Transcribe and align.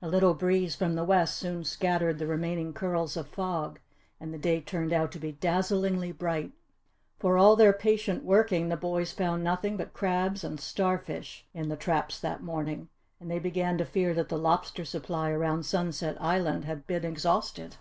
A 0.00 0.08
little 0.08 0.32
breeze 0.32 0.74
from 0.74 0.94
the 0.94 1.04
west 1.04 1.36
soon 1.36 1.62
scattered 1.62 2.18
the 2.18 2.26
remaining 2.26 2.72
curls 2.72 3.14
of 3.14 3.28
fog 3.28 3.78
and 4.18 4.32
the 4.32 4.38
day 4.38 4.58
turned 4.58 4.90
out 4.90 5.12
to 5.12 5.18
be 5.18 5.32
dazzlingly 5.32 6.12
bright. 6.12 6.52
For 7.18 7.36
all 7.36 7.56
their 7.56 7.74
patient 7.74 8.24
working 8.24 8.70
the 8.70 8.78
boys 8.78 9.12
found 9.12 9.44
nothing 9.44 9.76
but 9.76 9.92
crabs 9.92 10.42
and 10.44 10.58
star 10.58 10.96
fish 10.96 11.44
in 11.52 11.68
the 11.68 11.76
traps 11.76 12.18
that 12.20 12.42
morning, 12.42 12.88
and 13.20 13.30
they 13.30 13.38
began 13.38 13.76
to 13.76 13.84
fear 13.84 14.14
that 14.14 14.30
the 14.30 14.38
lobster 14.38 14.86
supply 14.86 15.28
around 15.28 15.66
Sunset 15.66 16.16
Island 16.22 16.64
had 16.64 16.86
been 16.86 17.04
exhausted. 17.04 17.76